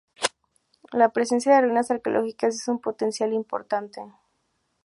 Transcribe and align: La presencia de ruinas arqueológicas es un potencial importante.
La 0.91 1.09
presencia 1.13 1.53
de 1.53 1.61
ruinas 1.61 1.91
arqueológicas 1.91 2.55
es 2.55 2.67
un 2.67 2.81
potencial 2.81 3.33
importante. 3.33 4.01